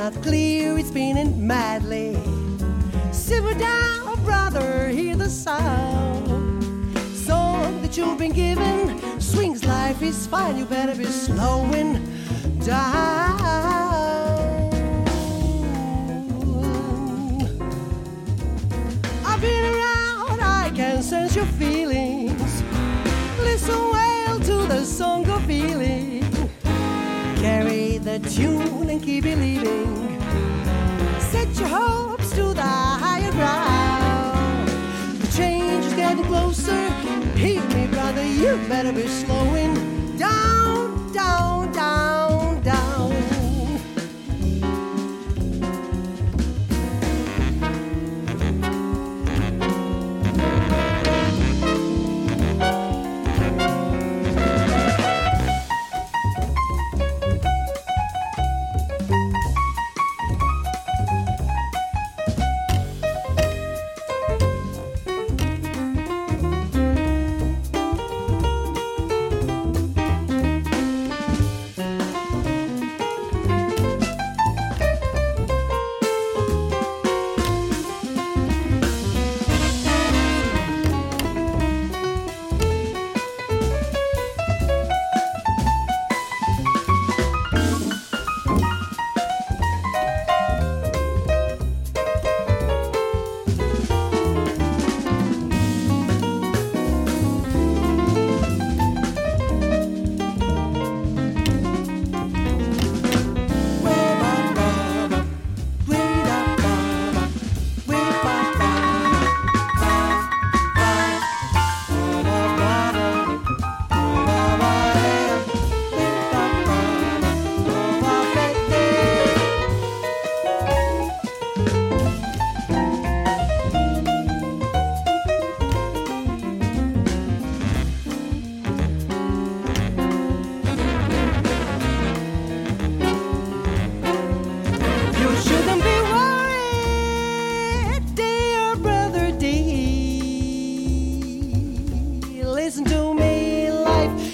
[0.00, 2.16] not clear, it's spinning madly.
[3.12, 6.96] Simmer down, brother, hear the sound.
[7.14, 11.92] Song that you've been given swings life is fine, you better be slowing
[12.60, 13.40] down.
[19.30, 22.62] I've been around, I can sense your feelings.
[23.38, 25.79] Listen well to the song of feeling.
[28.02, 30.18] The tune and keep believing.
[31.20, 34.68] Set your hopes to the higher ground.
[35.20, 36.88] The change is getting closer.
[37.36, 39.59] Heed me, brother, you better be slowing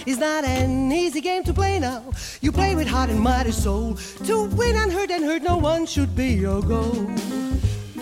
[0.07, 2.03] is not an easy game to play now.
[2.41, 3.99] You play with heart and mighty soul.
[4.25, 7.11] To win and hurt and hurt, no one should be your goal.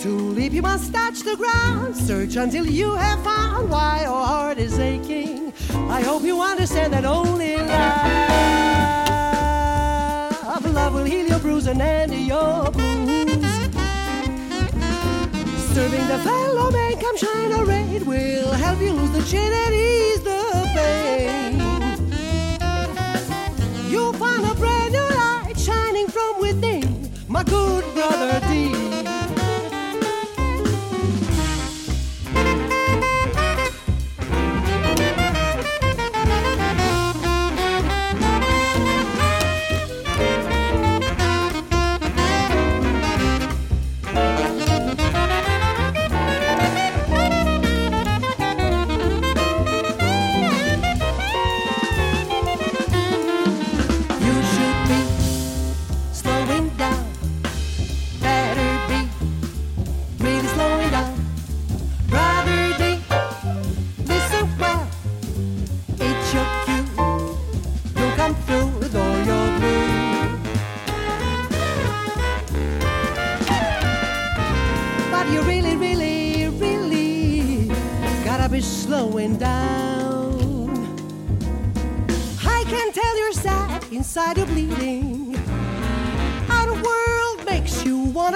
[0.01, 1.97] To leap, you must touch the ground.
[1.97, 5.55] Search until you have found why your heart is aching.
[5.89, 7.57] I hope you understand that only
[10.37, 13.15] love, love will heal your bruise and end your blues.
[15.75, 17.97] Serving the fellow man, come shine a ray.
[17.97, 21.74] It will help you lose the chin and ease the pain.
[27.45, 28.84] Good brother D.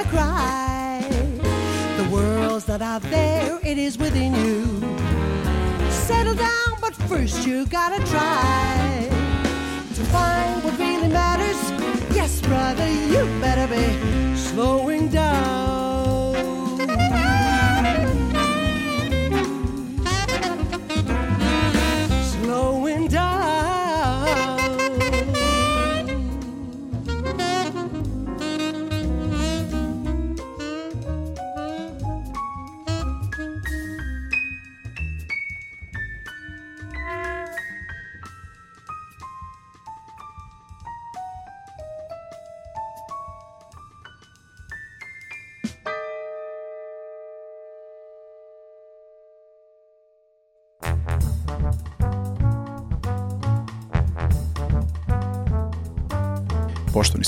[0.09, 1.07] cry.
[1.97, 4.65] The world's not out there, it is within you.
[5.91, 9.09] Settle down, but first you gotta try
[9.95, 11.61] to find what really matters.
[12.15, 15.88] Yes, brother, you better be slowing down.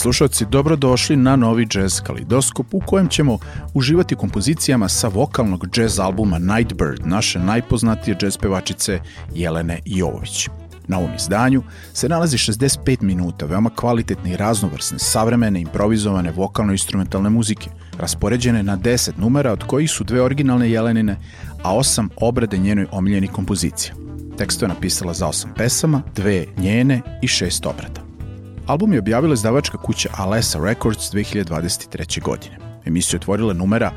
[0.01, 3.39] Slušalci, dobrodošli na novi jazz kalidoskop u kojem ćemo
[3.75, 9.01] uživati kompozicijama sa vokalnog jazz albuma Nightbird, naše najpoznatije jazz pevačice
[9.35, 10.49] Jelene Jovović.
[10.89, 11.63] Na ovom izdanju
[11.93, 19.11] se nalazi 65 minuta veoma kvalitetne i raznovrsne, savremene, improvizovane vokalno-instrumentalne muzike, raspoređene na 10
[19.19, 21.17] numera, od kojih su dve originalne Jelenine,
[21.63, 23.95] a osam obrade njenoj omiljenih kompozicija.
[24.39, 28.10] Teksto je napisala za osam pesama, dve njene i šest obrada.
[28.71, 32.23] Album je objavila izdavačka kuća Alessa Records 2023.
[32.23, 32.59] godine.
[32.85, 33.93] Emisiju otvorila numera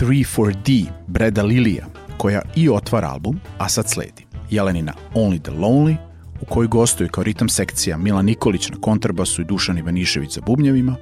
[0.00, 1.86] 3-4-D Breda Lilija,
[2.18, 5.96] koja i otvara album, a sad sledi Jelenina Only the Lonely,
[6.40, 10.96] u kojoj gostuju kao ritam sekcija Milan Nikolić na kontrabasu i Dušan Ivanišević za bubnjevima,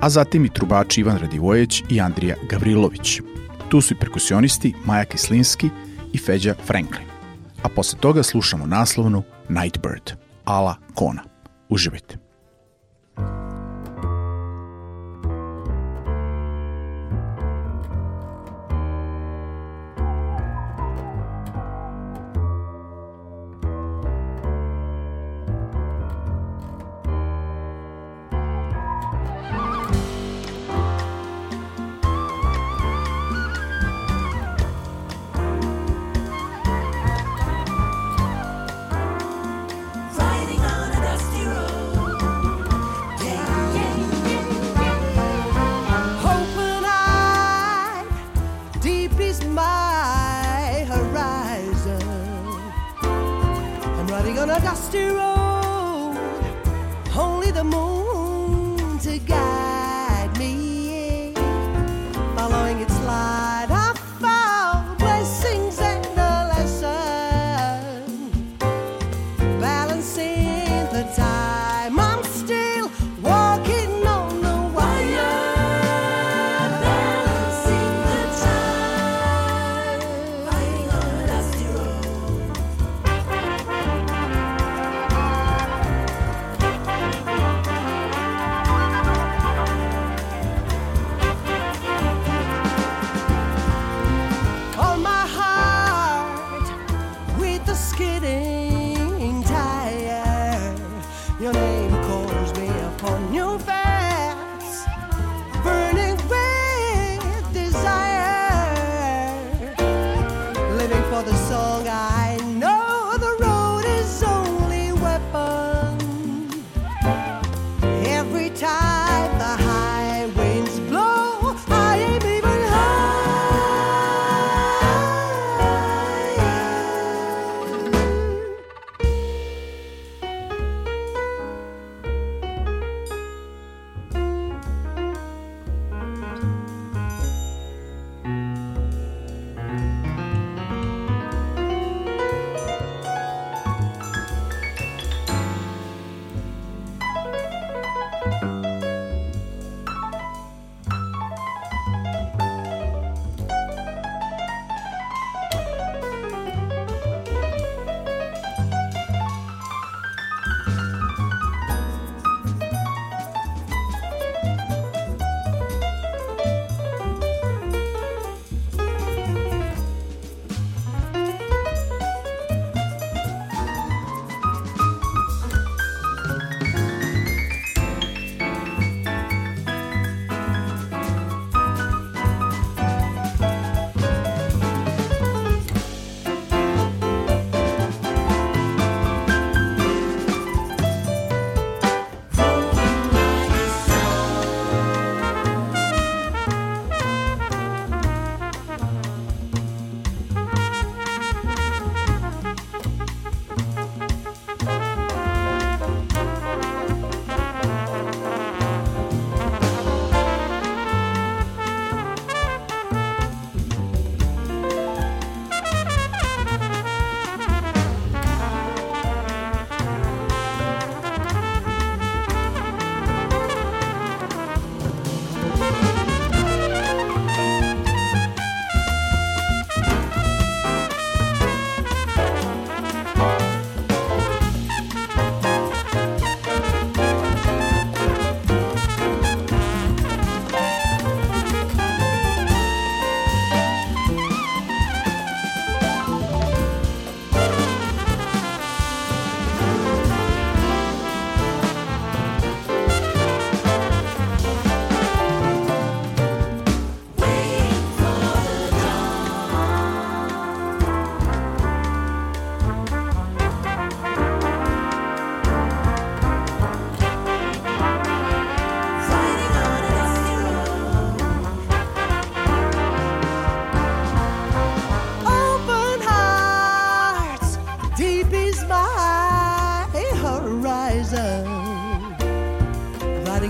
[0.00, 3.20] a zatim i trubači Ivan Radivojeć i Andrija Gavrilović.
[3.68, 5.68] Tu su i perkusionisti Maja Kislinski
[6.12, 7.06] i Feđa Franklin.
[7.62, 10.12] A posle toga slušamo naslovnu Nightbird,
[10.44, 11.33] Ala Kona.
[11.74, 12.18] Uživajte.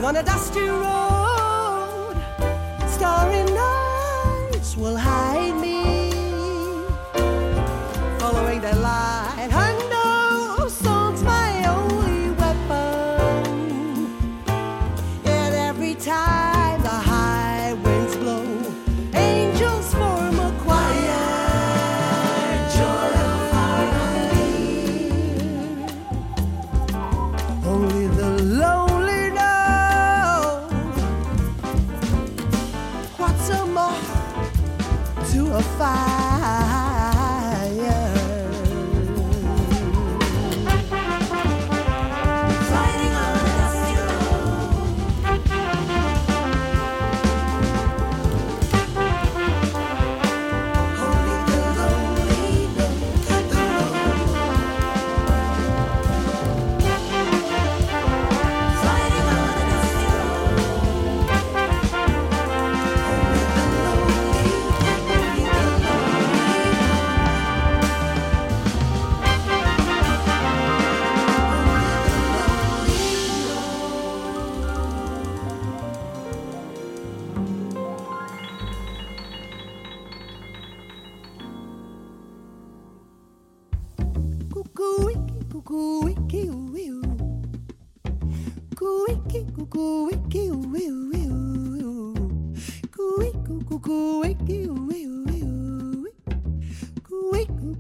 [0.03, 2.17] On a dusty road.
[2.89, 5.55] Starry nights will hide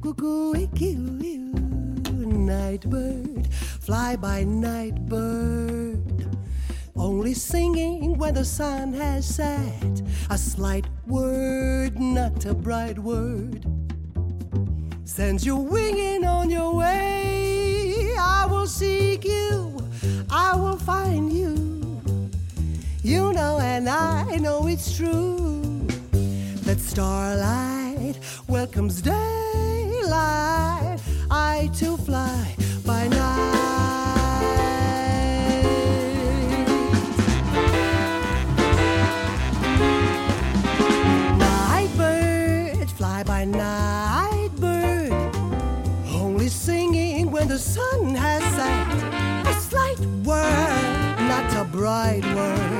[0.04, 2.26] cuckoo, wiki, wee, woo.
[2.26, 3.46] Night bird,
[3.80, 6.28] fly by night bird.
[6.94, 10.02] Only singing when the sun has set.
[10.28, 13.64] A slight word, not a bright word
[15.06, 18.14] sends you winging on your way.
[18.18, 19.78] I will seek you,
[20.28, 22.00] I will find you.
[23.02, 25.87] You know, and I know it's true
[26.64, 28.18] that starlight
[28.49, 29.00] welcomes
[30.14, 31.00] daylight.
[31.30, 33.62] I too fly by night.
[42.97, 45.11] Fly by night bird.
[46.12, 48.87] Only singing when the sun has set.
[49.50, 52.74] A slight word, not a bright word.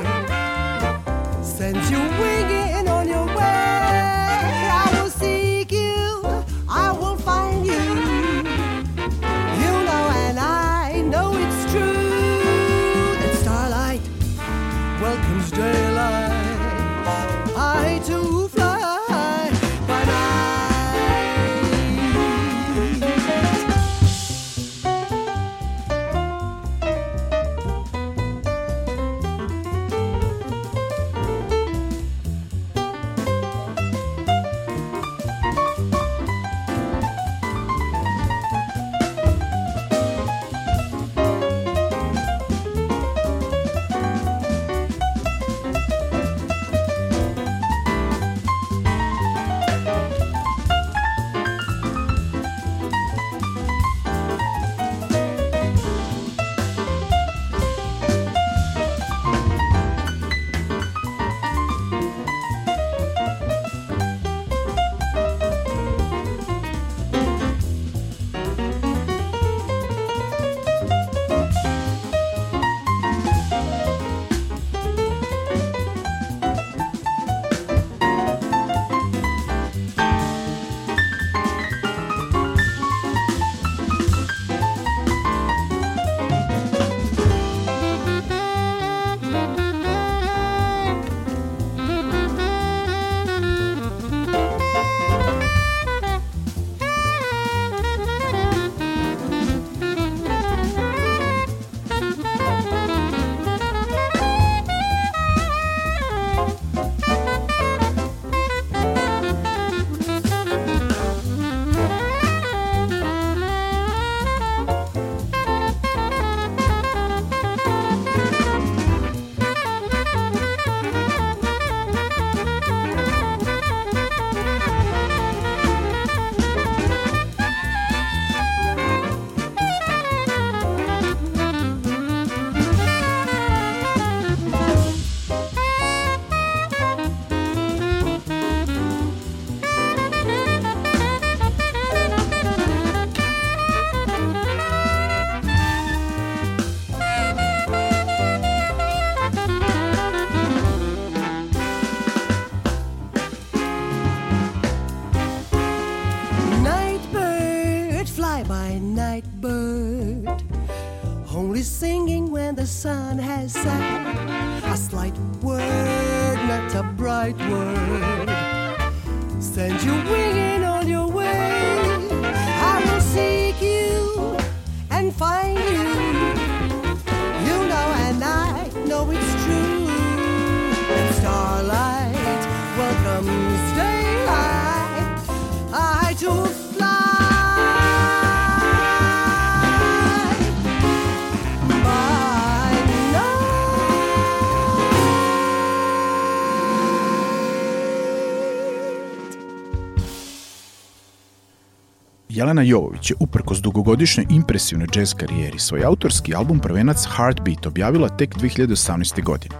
[202.55, 208.35] Jelena Jovović je uprkos dugogodišnjoj impresivnoj jazz karijeri svoj autorski album prvenac Heartbeat objavila tek
[208.35, 209.23] 2018.
[209.23, 209.55] godine.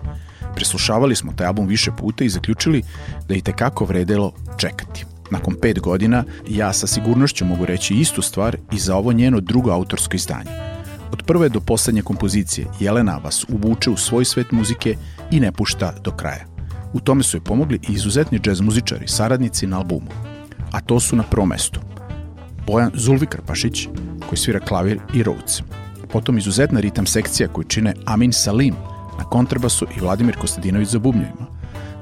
[0.55, 2.83] Preslušavali smo taj album više puta i zaključili
[3.27, 5.05] da je tekako vredelo čekati.
[5.31, 9.71] Nakon pet godina ja sa sigurnošću mogu reći istu stvar i za ovo njeno drugo
[9.71, 10.51] autorsko izdanje.
[11.11, 14.95] Od prve do poslednje kompozicije Jelena vas uvuče u svoj svet muzike
[15.31, 16.45] i ne pušta do kraja.
[16.93, 20.11] U tome su joj pomogli i izuzetni džez muzičari, saradnici na albumu.
[20.71, 21.84] A to su na prvom mestu
[22.67, 23.87] Bojan Zulvikarpašić,
[24.29, 25.61] koji svira klavir i Rhodes.
[26.11, 28.75] Potom izuzetna ritam sekcija koju čine Amin Salim
[29.17, 31.45] na kontrabasu i Vladimir Kostadinović za bubnjevima.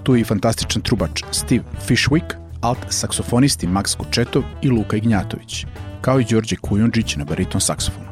[0.04, 5.65] Tu je i fantastičan trubač Steve Fishwick, alt saksofonisti Max Kočetov i Luka Ignjatović,
[6.02, 8.08] kao i Đorđe Kujundžić na bariton saksofonu.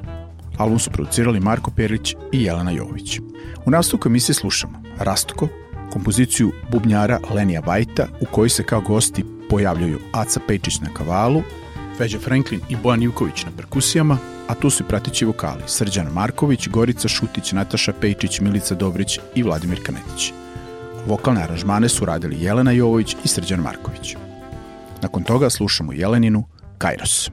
[0.58, 3.20] Album su producirali Marko Perlić i Jelena Jovović.
[3.66, 5.48] U nastavku emisije slušamo Rastko,
[5.94, 11.44] kompoziciju bubnjara Lenija Vajta u kojoj se kao gosti pojavljuju Aca Pejčić na kavalu,
[12.02, 17.08] Feđa Franklin i Bojan Ivković na perkusijama, a tu su pratići vokali Srđan Marković, Gorica
[17.08, 20.34] Šutić, Nataša Pejčić, Milica Dobrić i Vladimir Kanetić.
[21.08, 24.16] Vokalne aranžmane su radili Jelena Jovović i Srđan Marković.
[25.02, 26.44] Nakon toga slušamo Jeleninu
[26.78, 27.30] Kairos.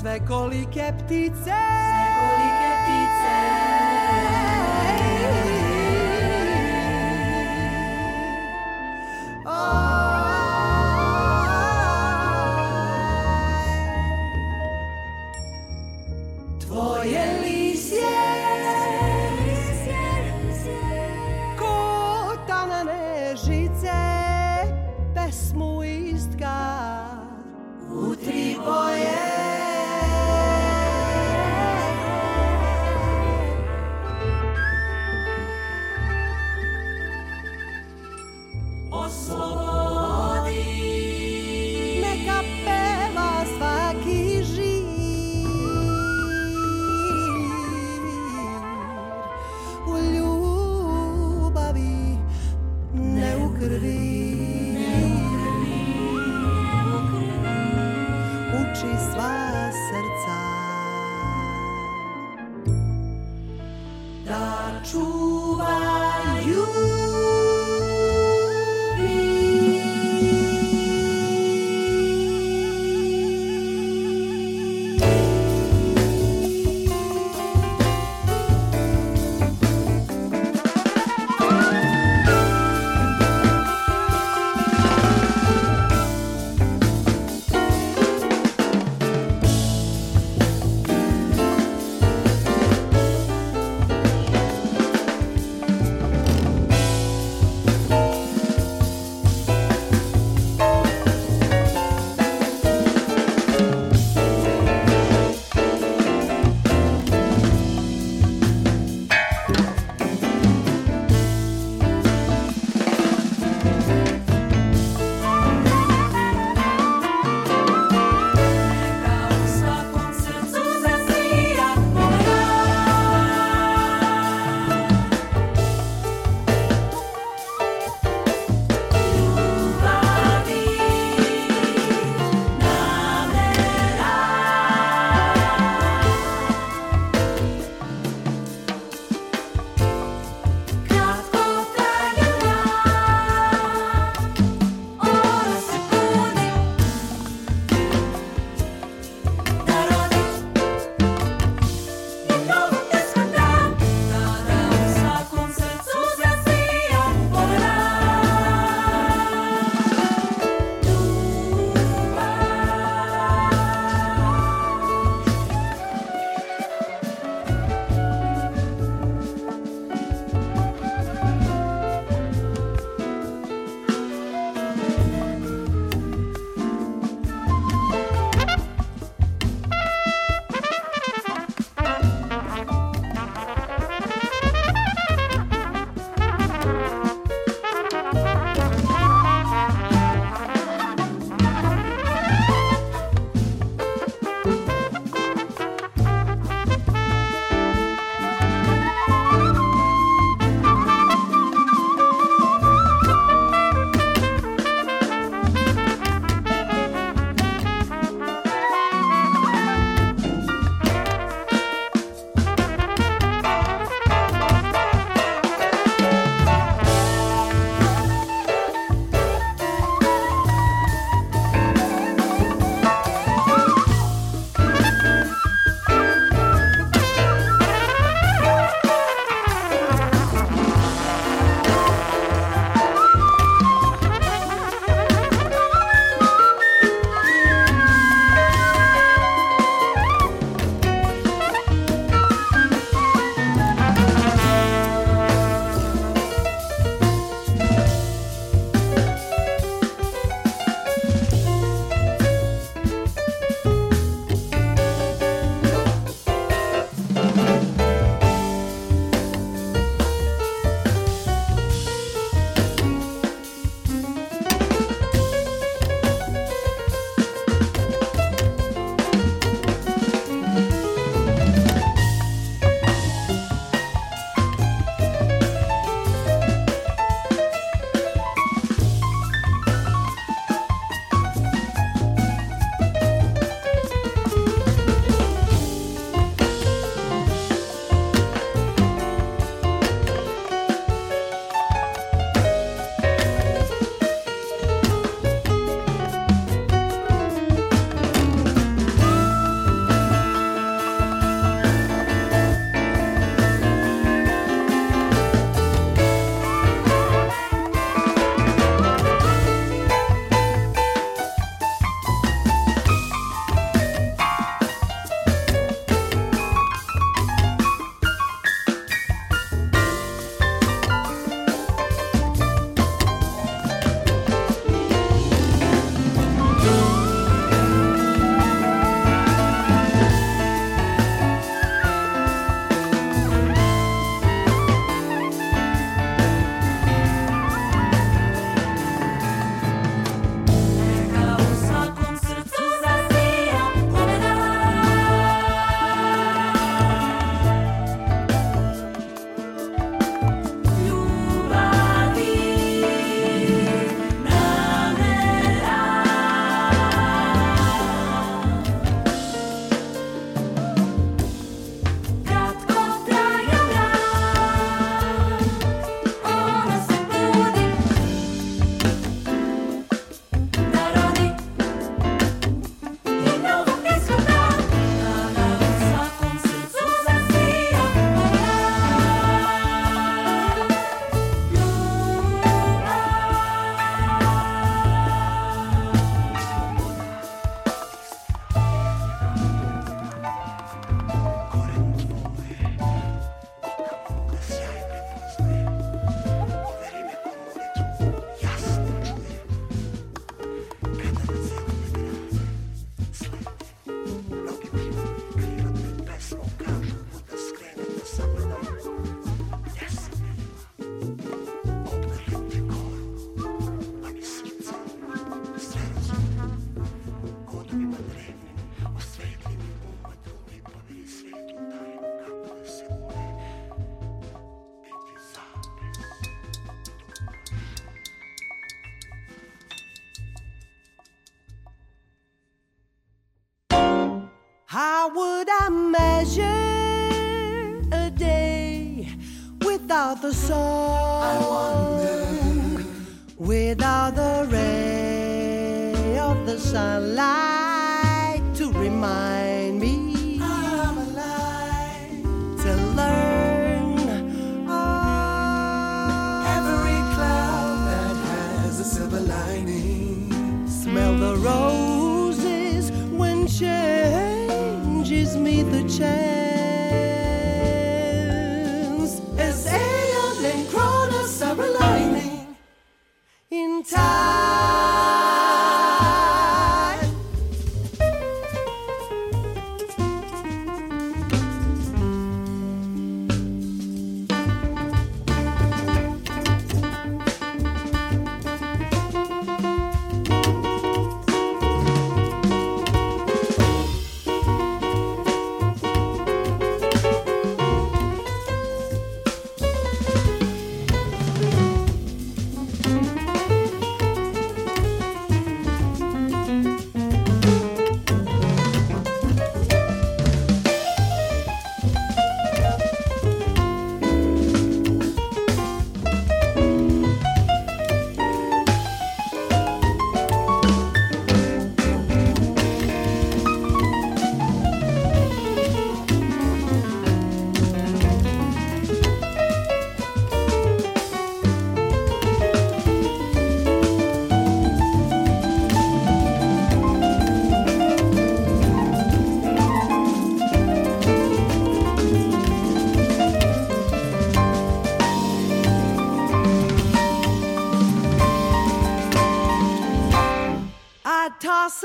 [0.00, 1.99] Sve kolike ptice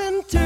[0.05, 0.44] happened to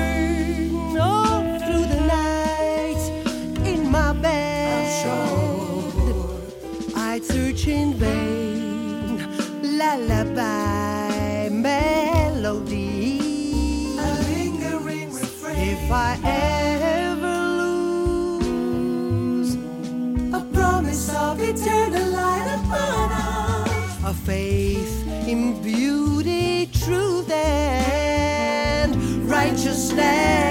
[29.40, 30.49] righteousness.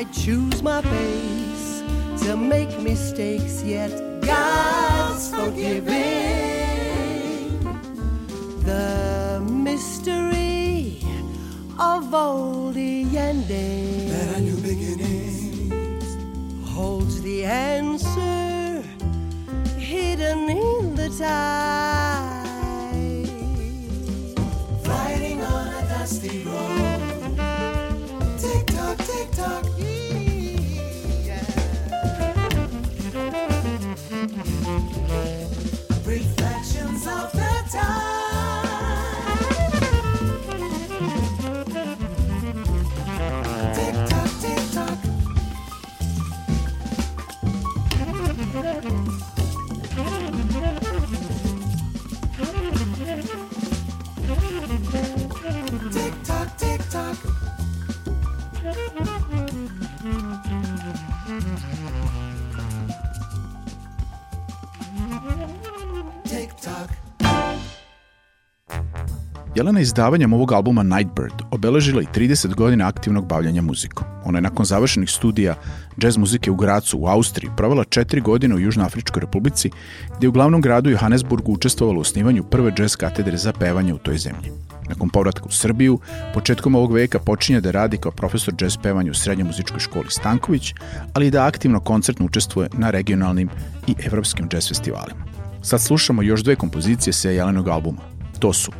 [0.00, 1.82] I choose my pace
[2.24, 3.90] to make mistakes, yet
[4.22, 5.92] God's forgiving.
[8.64, 11.04] The mystery
[11.78, 16.16] of all the endings that are new beginnings
[16.66, 18.82] holds the answer
[19.76, 22.48] hidden in the tide.
[24.88, 27.36] Riding on a dusty road,
[28.38, 29.69] tick tock, tick tock.
[36.04, 38.29] Reflections of the time.
[69.60, 74.06] Jelena je izdavanjem ovog albuma Nightbird obeležila i 30 godina aktivnog bavljanja muzikom.
[74.24, 75.54] Ona je nakon završenih studija
[75.98, 79.70] džez muzike u Gracu u Austriji provela četiri godine u Južnoafričkoj republici,
[80.16, 83.98] gdje je u glavnom gradu Johannesburgu učestvovala u osnivanju prve džez katedre za pevanje u
[83.98, 84.50] toj zemlji.
[84.88, 85.98] Nakon povratka u Srbiju,
[86.34, 90.74] početkom ovog veka počinje da radi kao profesor džez pevanja u Srednjoj muzičkoj školi Stanković,
[91.14, 93.48] ali i da aktivno koncertno učestvuje na regionalnim
[93.86, 95.24] i evropskim džez festivalima.
[95.62, 98.00] Sad slušamo još dve kompozicije sa Jelenog albuma.
[98.38, 98.72] To su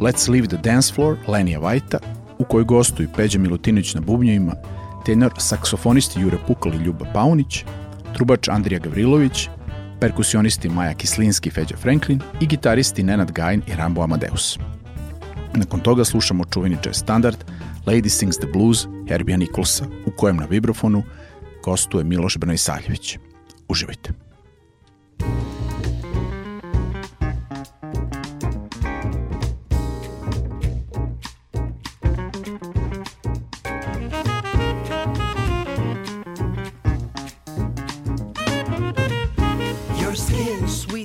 [0.00, 1.98] Let's Leave the Dance Floor Lenija Vajta,
[2.38, 4.54] u kojoj gostuju Peđa Milutinović na bubnjevima,
[5.06, 7.64] tenor saksofonisti Jure Pukal i Ljuba Paunić,
[8.14, 9.48] trubač Andrija Gavrilović,
[10.00, 14.58] perkusionisti Maja Kislinski i Feđa Franklin i gitaristi Nenad Gajin i Rambo Amadeus.
[15.54, 17.44] Nakon toga slušamo čuveni jazz standard
[17.86, 21.02] Lady Sings the Blues Herbija Nikolsa, u kojem na vibrofonu
[21.64, 23.18] gostuje Miloš Brnojsaljević.
[23.68, 24.29] Uživajte.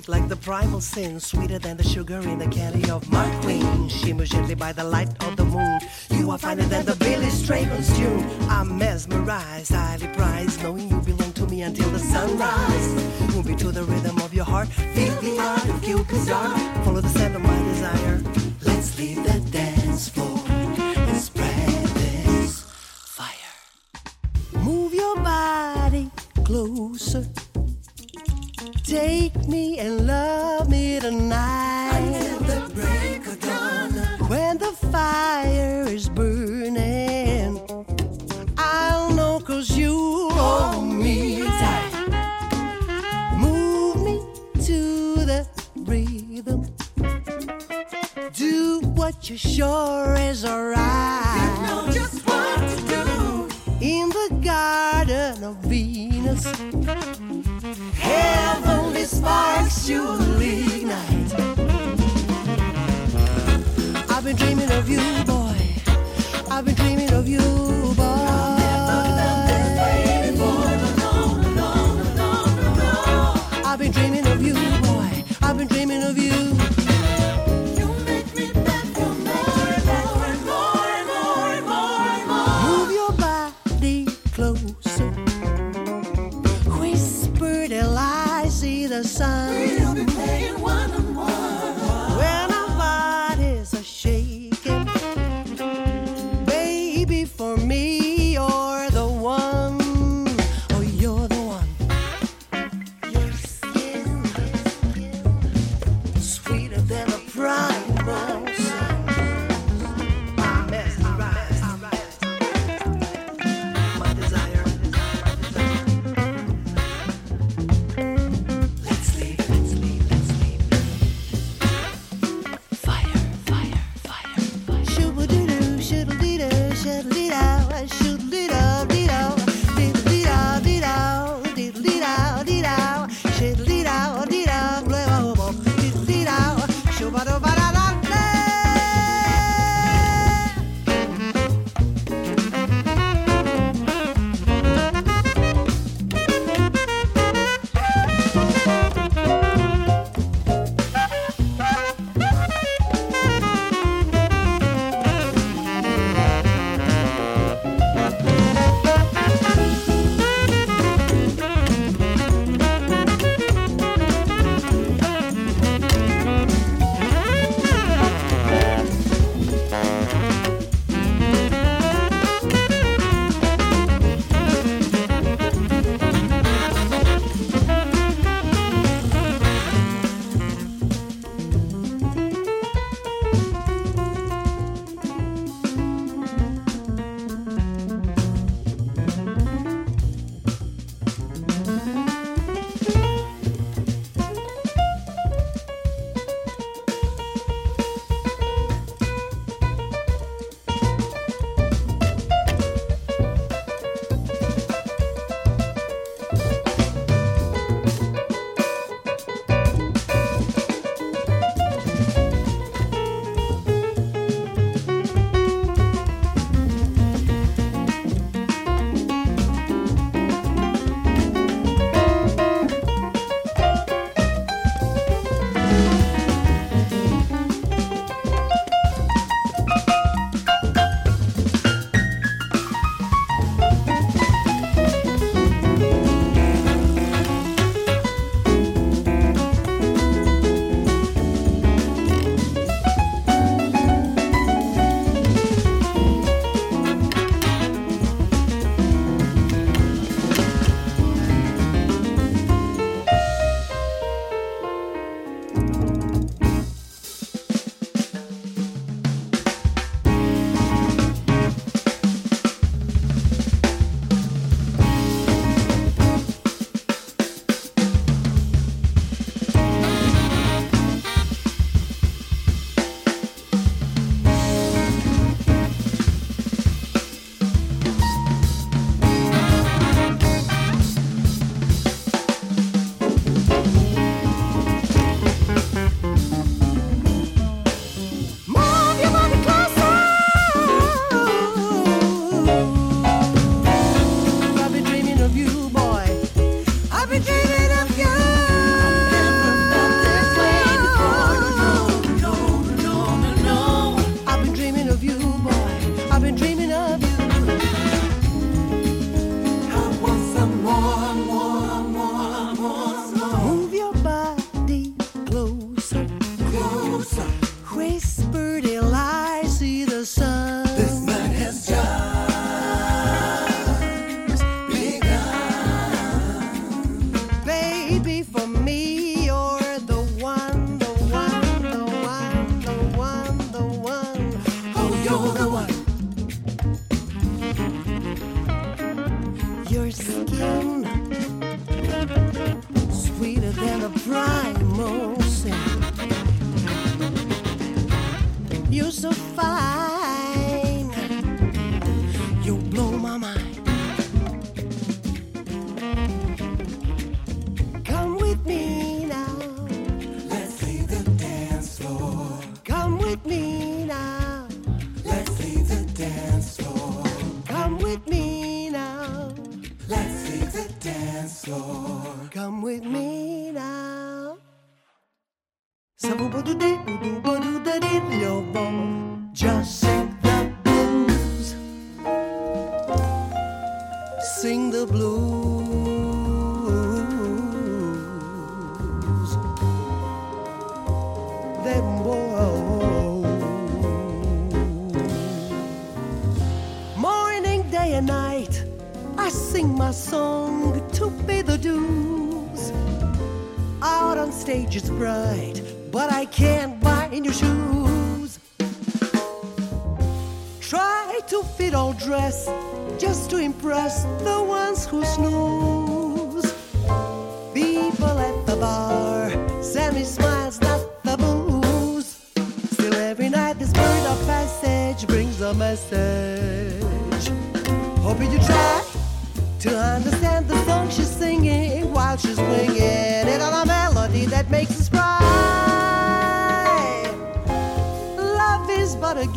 [0.06, 3.90] Sweet like the primal sin, sweeter than the sugar in the candy of my queen.
[3.90, 5.80] Shimmer gently by the light of the moon.
[6.10, 8.24] You are finer than the Billy Strayhorn's tune.
[8.50, 12.88] I'm mesmerized, highly prized, knowing you belong to me until the sunrise.
[13.34, 14.68] Move me to the rhythm of your heart.
[14.96, 16.58] Feel the art of Cupid's dart.
[16.86, 18.22] Follow the scent of my desire.
[18.62, 22.64] Let's leave the dance floor and spread this
[23.18, 23.54] fire.
[24.64, 26.12] Move your body
[26.44, 27.26] closer.
[28.86, 31.98] Take me and love me tonight.
[31.98, 33.94] Until the break of dawn.
[34.30, 37.60] When the fire is burning,
[38.60, 43.34] I'll know cause you hold me tight.
[43.40, 44.22] Move me
[44.66, 46.68] to the rhythm.
[48.34, 51.58] Do what you're sure is alright.
[51.58, 53.50] You know just what to do.
[53.82, 56.46] In the garden of Venus.
[59.26, 61.34] Sparks you'll ignite.
[64.08, 65.02] I've been dreaming of you,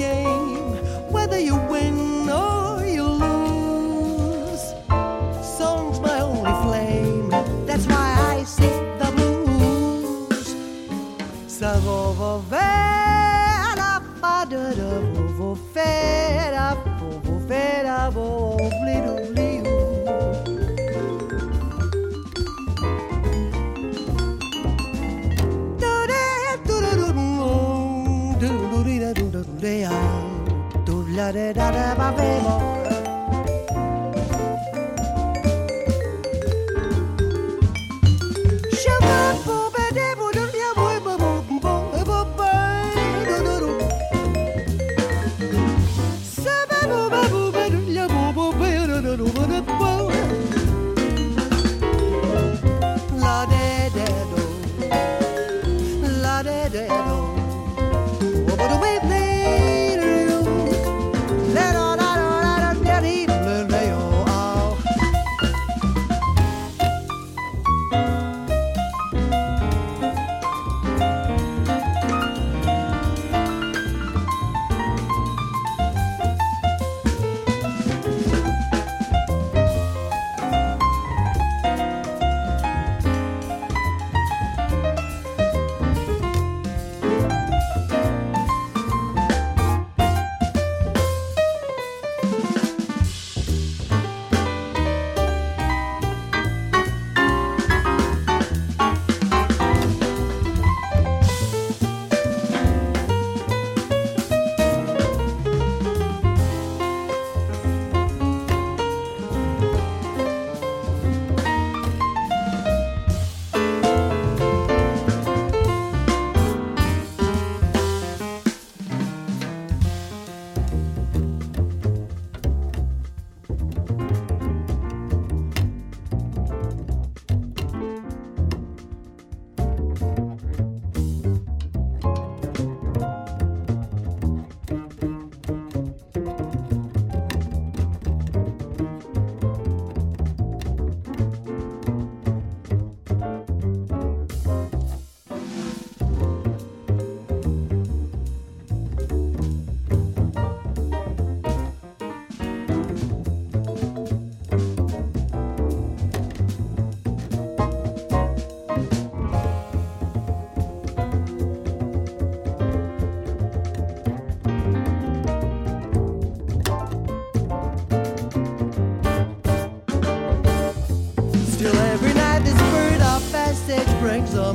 [0.08, 0.72] game,
[1.14, 4.64] whether you win or you lose.
[5.58, 7.28] Song's my only flame,
[7.68, 10.46] that's why I sing the blues.
[11.58, 12.30] Sagovo
[31.32, 32.77] da da da da ba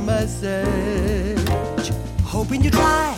[0.04, 1.92] message.
[2.22, 3.16] Hoping you try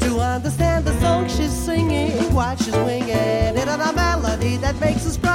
[0.00, 3.56] to understand the song she's singing, what she's winging.
[3.56, 5.34] It on a melody that makes us cry.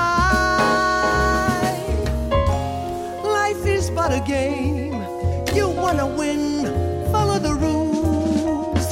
[3.23, 5.01] Life is but a game.
[5.55, 6.65] You wanna win,
[7.11, 8.85] follow the rules.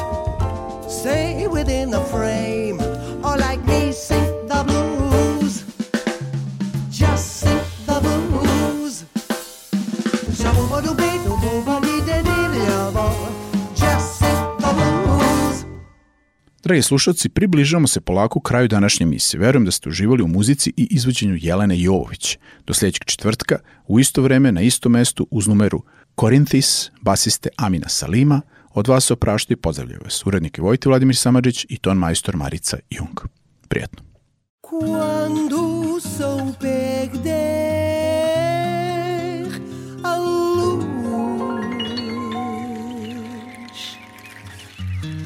[0.87, 2.79] Stay within the frame,
[3.23, 4.30] or like me, sing.
[16.71, 19.39] Dragi slušalci, približavamo se polako kraju današnje emisije.
[19.39, 22.37] Verujem da ste uživali u muzici i izvođenju Jelene Jovović.
[22.67, 25.83] Do sljedećeg četvrtka, u isto vreme, na istom mestu, uz numeru
[26.15, 28.41] Korinthis, basiste Amina Salima,
[28.73, 30.25] od vas se opraštaju i pozdravljaju vas.
[30.25, 33.19] Urednik je Vojti Vladimir Samadžić i ton majstor Marica Jung.
[33.67, 34.01] Prijetno.
[34.61, 36.55] Quando sou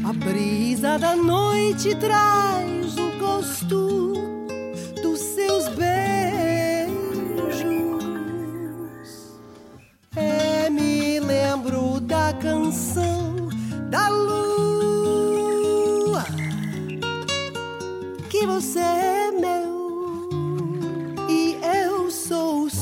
[0.08, 4.14] a brisa da noite traz o gosto
[5.02, 6.94] dos seus beijos.
[10.16, 13.50] É, me lembro da canção
[13.90, 15.44] da lua
[18.30, 20.30] que você é meu
[21.28, 22.75] e eu sou sua.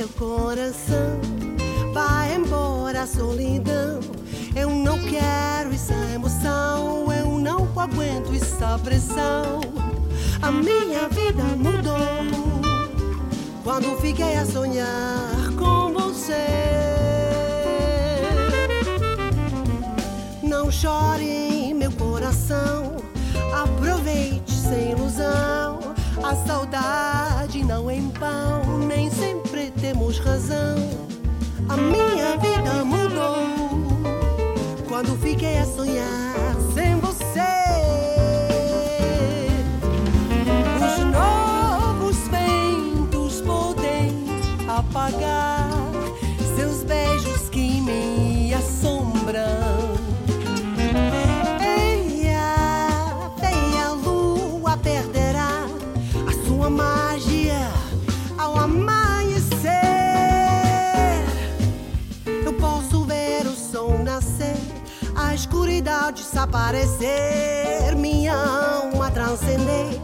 [0.00, 1.20] Meu coração,
[1.92, 4.00] vai embora a solidão.
[4.56, 9.60] Eu não quero essa emoção, eu não aguento essa pressão.
[10.40, 11.98] A minha vida mudou
[13.62, 16.46] quando fiquei a sonhar com você.
[20.42, 22.96] Não chore, meu coração.
[23.52, 25.78] Aproveite sem ilusão.
[26.22, 28.59] A saudade não é em pão,
[29.90, 30.76] temos razão.
[31.68, 33.42] A minha vida mudou
[34.88, 36.29] quando fiquei a sonhar
[66.12, 70.00] desaparecer, minha alma transcender.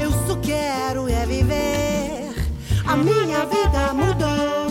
[0.00, 2.34] Eu só quero é viver.
[2.86, 4.61] A minha vida mudou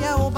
[0.00, 0.30] Ya o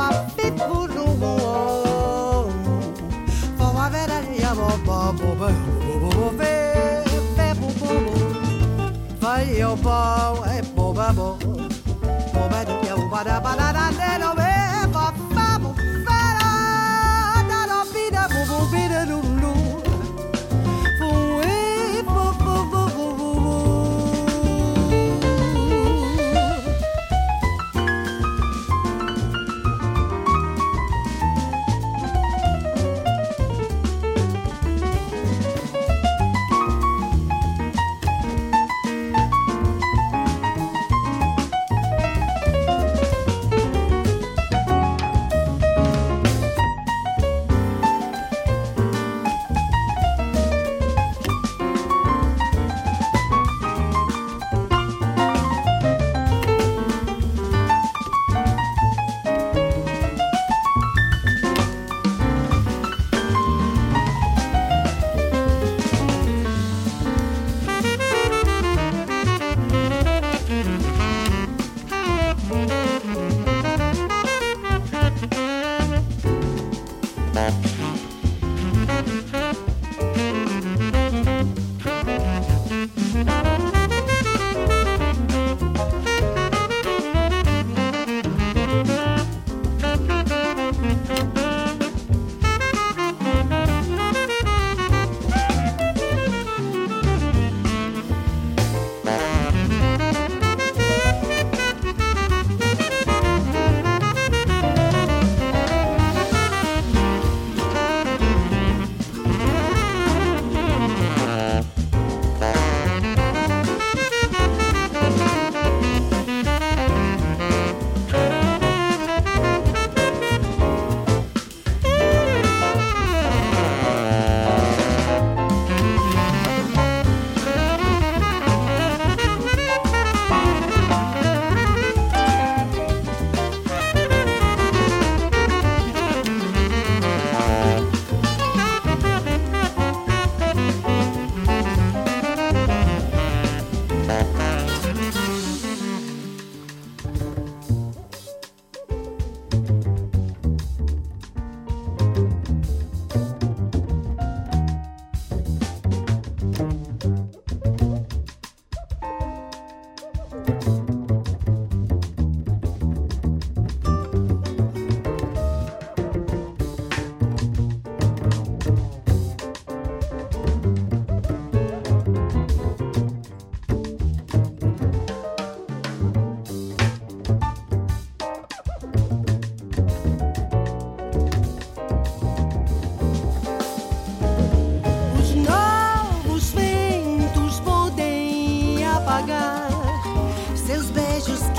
[191.16, 191.55] Vejo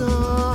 [0.00, 0.47] A